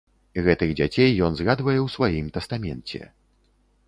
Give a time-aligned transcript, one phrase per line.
[0.45, 3.01] Гэтых дзяцей ён згадвае ў сваім тастаменце.